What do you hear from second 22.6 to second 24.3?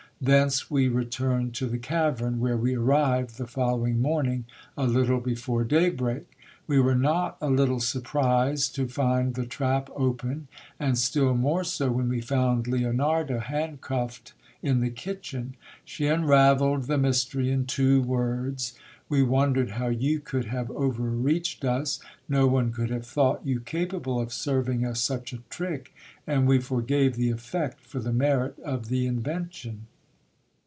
could have thought you capable